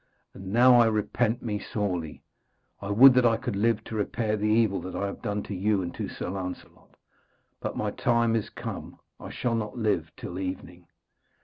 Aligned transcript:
And 0.33 0.47
now 0.47 0.79
I 0.81 0.87
repent 0.87 1.43
me 1.43 1.59
sorely. 1.59 2.23
I 2.81 2.89
would 2.89 3.13
that 3.13 3.23
I 3.23 3.37
could 3.37 3.55
live 3.55 3.83
to 3.83 3.95
repair 3.95 4.35
the 4.35 4.47
evil 4.49 4.81
that 4.81 4.95
I 4.95 5.05
have 5.05 5.21
done 5.21 5.43
to 5.43 5.53
you 5.55 5.83
and 5.83 5.93
to 5.93 6.09
Sir 6.09 6.31
Lancelot. 6.31 6.97
But 7.59 7.77
my 7.77 7.91
time 7.91 8.35
is 8.35 8.49
come. 8.49 8.97
I 9.19 9.29
shall 9.29 9.53
not 9.53 9.77
live 9.77 10.11
till 10.17 10.39
evening.' 10.39 10.87